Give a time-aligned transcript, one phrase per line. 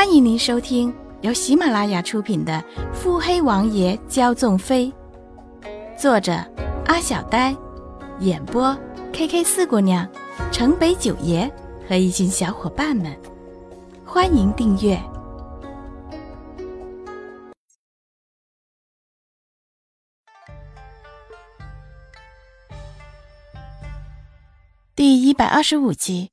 [0.00, 2.54] 欢迎您收听由喜马拉雅出品的
[2.94, 4.90] 《腹黑王爷骄纵妃》，
[5.94, 6.32] 作者
[6.86, 7.54] 阿小呆，
[8.20, 8.74] 演播
[9.12, 10.10] K K 四姑娘、
[10.50, 11.52] 城北九爷
[11.86, 13.14] 和一群小伙伴们。
[14.02, 14.98] 欢迎订阅
[24.96, 26.30] 第一百二十五集。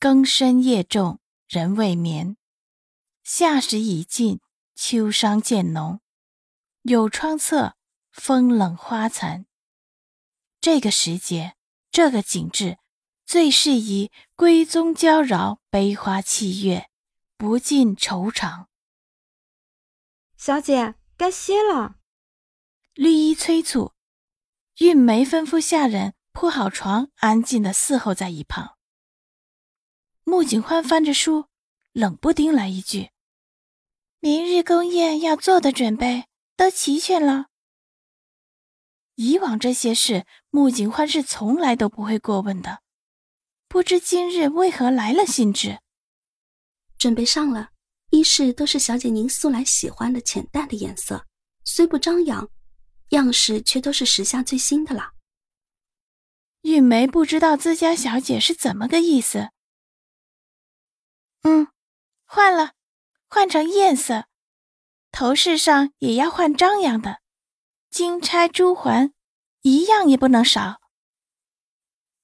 [0.00, 1.19] 更深夜重。
[1.50, 2.36] 人未眠，
[3.24, 4.38] 夏时已尽，
[4.76, 6.00] 秋伤渐浓。
[6.82, 7.74] 有窗侧，
[8.12, 9.46] 风冷花残。
[10.60, 11.56] 这个时节，
[11.90, 12.78] 这个景致，
[13.26, 16.88] 最适宜闺宗娇娆，悲花泣月，
[17.36, 18.68] 不尽愁肠。
[20.36, 21.96] 小姐，该歇了。
[22.94, 23.92] 绿衣催促，
[24.76, 28.76] 韵梅吩咐下人铺好床，安静的伺候在一旁。
[30.30, 31.46] 穆景欢翻着书，
[31.92, 33.10] 冷不丁来一句
[34.20, 37.46] ：“明日宫宴要做的准备都齐全了。”
[39.16, 42.80] 以往这些事，穆景欢是从来都不会过问的，
[43.66, 45.80] 不知今日为何来了兴致。
[46.96, 47.70] 准备上了，
[48.10, 51.26] 衣饰都是小姐您素来喜欢的浅淡的颜色，
[51.64, 52.48] 虽不张扬，
[53.08, 55.10] 样式却都是时下最新的了。
[56.62, 59.50] 玉梅不知道自家小姐是怎么个意思。
[61.42, 61.68] 嗯，
[62.24, 62.74] 换了，
[63.28, 64.26] 换成艳色，
[65.10, 67.20] 头饰上也要换张扬的，
[67.90, 69.14] 金钗珠环
[69.62, 70.80] 一样也不能少。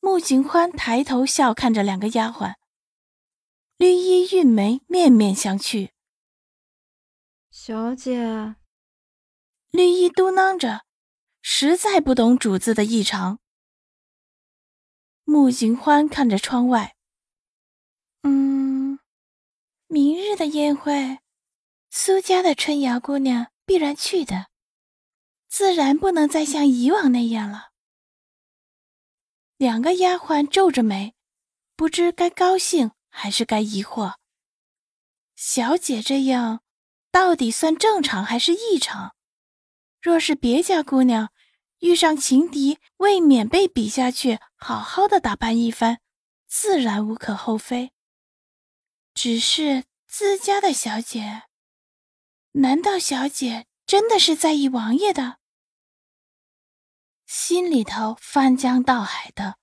[0.00, 2.54] 穆景欢抬头笑看着两个丫鬟，
[3.76, 5.90] 绿衣韵梅面面相觑。
[7.50, 8.56] 小姐，
[9.70, 10.84] 绿衣嘟囔着，
[11.40, 13.38] 实在不懂主子的异常。
[15.24, 16.96] 穆景欢看着窗外，
[19.92, 21.18] 明日的宴会，
[21.90, 24.46] 苏家的春瑶姑娘必然去的，
[25.50, 27.72] 自然不能再像以往那样了。
[29.58, 31.14] 两个丫鬟皱着眉，
[31.76, 34.14] 不知该高兴还是该疑惑。
[35.36, 36.62] 小姐这样，
[37.10, 39.14] 到底算正常还是异常？
[40.00, 41.30] 若是别家姑娘
[41.80, 46.00] 遇上情敌，未免被比下去，好好的打扮一番，
[46.48, 47.92] 自然无可厚非。
[49.14, 49.84] 只是
[50.14, 51.44] 自家的小姐，
[52.50, 55.38] 难道小姐真的是在意王爷的？
[57.24, 59.56] 心里头翻江倒海的，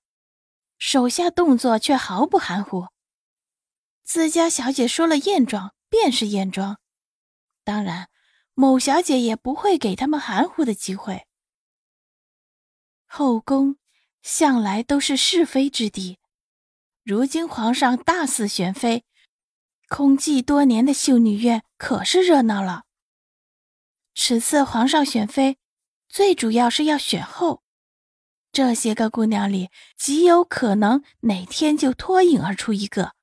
[0.76, 2.88] 手下动作却毫不含糊。
[4.02, 6.80] 自家小姐说了艳妆便是艳妆，
[7.62, 8.10] 当然，
[8.54, 11.28] 某小姐也不会给他们含糊的机会。
[13.06, 13.78] 后宫
[14.20, 16.18] 向来都是是非之地，
[17.04, 19.04] 如今皇上大肆选妃。
[19.90, 22.84] 空寂多年的秀女院可是热闹了。
[24.14, 25.58] 此次皇上选妃，
[26.08, 27.64] 最主要是要选后。
[28.52, 29.68] 这些个姑娘里，
[29.98, 33.14] 极有可能哪天就脱颖而出一个，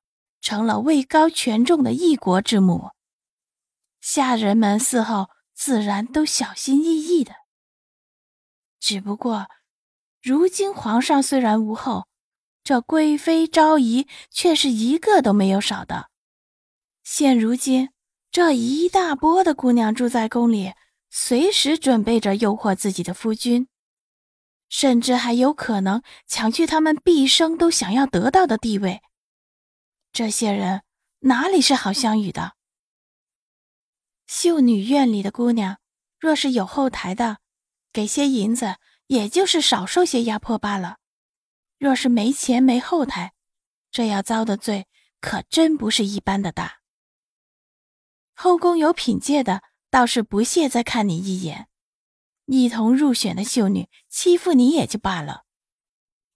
[0.42, 2.90] 成了位高权重的一国之母。
[4.02, 7.32] 下人们伺候自然都小心翼翼的。
[8.78, 9.48] 只不过，
[10.20, 12.08] 如今皇上虽然无后，
[12.62, 16.07] 这贵妃昭仪却是一个都没有少的。
[17.10, 17.88] 现如今，
[18.30, 20.74] 这一大波的姑娘住在宫里，
[21.08, 23.66] 随时准备着诱惑自己的夫君，
[24.68, 29.00] 甚至还有可能抢去他们毕生都想要得到的地位。
[30.12, 30.82] 这些人
[31.20, 32.52] 哪里是好相与的？
[34.26, 35.78] 秀女院里的姑娘，
[36.20, 37.38] 若是有后台的，
[37.90, 38.76] 给些银子，
[39.06, 40.96] 也就是少受些压迫罢了；
[41.78, 43.32] 若是没钱没后台，
[43.90, 44.86] 这要遭的罪
[45.22, 46.74] 可真不是一般的大。
[48.40, 51.66] 后宫有品阶的，倒是不屑再看你一眼；
[52.46, 55.42] 一同入选的秀女欺负你也就罢了，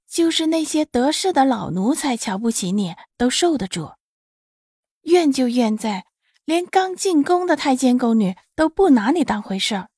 [0.09, 3.93] 就是那些得势的老奴才瞧不起你，都受得住。
[5.03, 6.07] 怨就怨在，
[6.45, 9.89] 连刚进宫的太监宫女都不拿你当回事儿，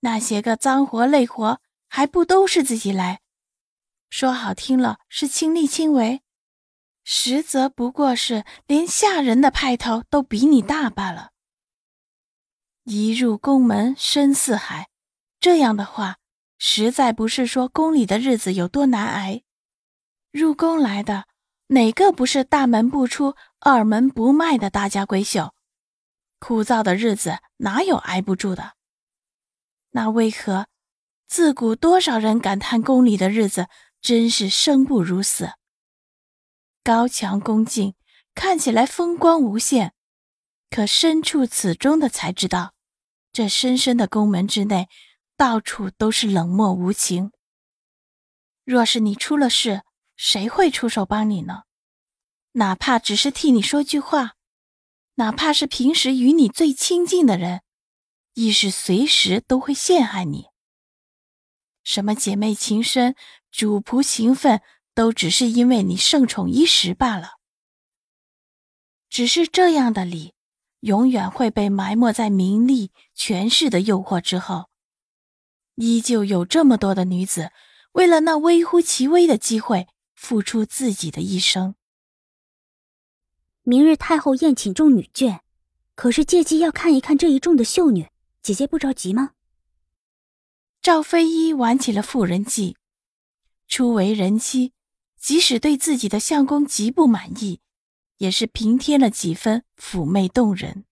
[0.00, 3.20] 那些个脏活累活还不都是自己来？
[4.08, 6.22] 说好听了是亲力亲为。
[7.12, 11.32] 实则不过是连下人的派头都比你大罢了。
[12.84, 14.88] 一入宫门深似海，
[15.40, 16.18] 这样的话，
[16.56, 19.42] 实在不是说宫里的日子有多难挨。
[20.30, 21.24] 入宫来的
[21.66, 25.52] 哪个不是大门不出、二门不迈的大家闺秀？
[26.38, 28.74] 枯燥的日子哪有挨不住的？
[29.90, 30.68] 那为何
[31.26, 33.66] 自古多少人感叹宫里的日子
[34.00, 35.50] 真是生不如死？
[36.82, 37.94] 高墙宫禁，
[38.34, 39.92] 看起来风光无限，
[40.70, 42.74] 可身处此中的才知道，
[43.32, 44.88] 这深深的宫门之内，
[45.36, 47.32] 到处都是冷漠无情。
[48.64, 49.82] 若是你出了事，
[50.16, 51.64] 谁会出手帮你呢？
[52.52, 54.36] 哪怕只是替你说句话，
[55.16, 57.62] 哪怕是平时与你最亲近的人，
[58.34, 60.46] 亦是随时都会陷害你。
[61.84, 63.14] 什么姐妹情深、
[63.50, 64.62] 主仆情分，
[64.94, 67.38] 都只是因为你盛宠一时罢了。
[69.08, 70.34] 只是这样的礼，
[70.80, 74.68] 永远会被埋没在名利、权势的诱惑之后。
[75.76, 77.50] 依旧有这么多的女子，
[77.92, 81.74] 为了那微乎其微的机会，付出自己的一生。
[83.62, 85.40] 明日太后宴请众女眷，
[85.94, 88.08] 可是借机要看一看这一众的秀女，
[88.42, 89.32] 姐姐不着急吗？
[90.82, 92.76] 赵飞一玩起了妇人计，
[93.66, 94.72] 初为人妻，
[95.20, 97.60] 即使对自己的相公极不满意。
[98.20, 100.84] 也是平添了几分妩媚动人。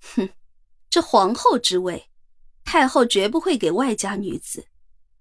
[0.00, 0.28] 哼，
[0.88, 2.08] 这皇后之位，
[2.64, 4.68] 太后绝不会给外家女子，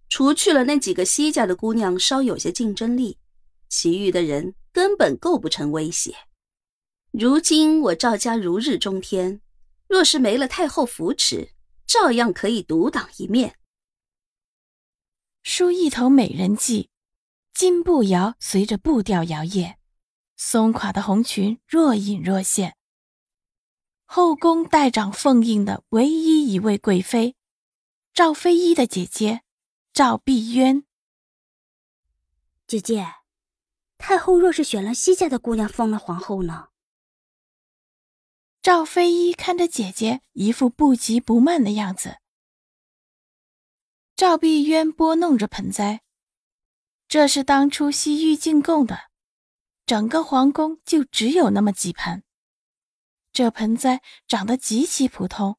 [0.08, 3.18] 除去了那几个西家的姑娘稍有些竞争力，
[3.70, 6.16] 其余的人根本构不成威胁。
[7.10, 9.42] 如今我赵家如日中天，
[9.88, 11.54] 若是没了太后扶持，
[11.88, 13.58] 照样可以独当一面。
[15.42, 16.92] 梳一头美人计，
[17.56, 19.76] 金步摇随着步调摇曳。
[20.36, 22.76] 松垮的红裙若隐若现。
[24.04, 27.38] 后宫代长凤印的唯一一位贵妃，
[28.14, 29.44] 赵飞一的姐姐
[29.94, 30.84] 赵碧渊。
[32.68, 33.08] 姐姐，
[33.98, 36.68] 太后若是选了西家的姑娘封了皇后呢？
[38.62, 42.18] 赵飞一看着姐姐一副不急不慢的样子。
[44.18, 46.02] 赵碧渊拨弄着盆栽，
[47.16, 49.04] 这是当初西域进贡的。
[49.86, 52.26] 整个皇宫就只有那么几盆，
[53.32, 55.58] 这盆栽长得极其普通，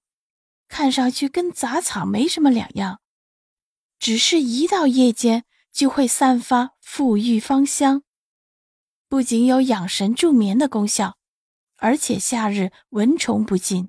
[0.69, 3.01] 看上去跟杂草没什么两样，
[3.99, 8.03] 只是一到夜间就会散发馥郁芳香，
[9.09, 11.17] 不仅有养神助眠的功效，
[11.77, 13.89] 而且夏日蚊虫不进。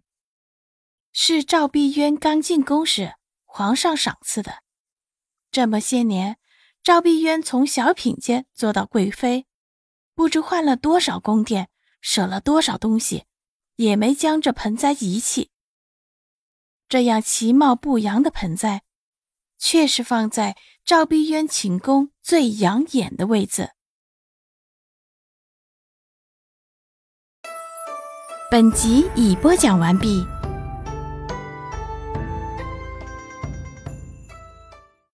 [1.12, 4.64] 是赵碧渊刚进宫时皇上赏赐的，
[5.52, 6.38] 这么些年，
[6.84, 9.46] 赵碧渊从小品间做到贵妃。
[10.16, 11.70] 不知换了多少宫殿，
[12.02, 13.26] 舍了多少东西，
[13.76, 15.52] 也没将这盆栽遗弃。
[16.90, 18.84] 这样其貌不扬的盆栽，
[19.60, 23.72] 却是放在赵碧渊寝宫最养眼的位置。
[28.50, 30.26] 本集已播讲完毕。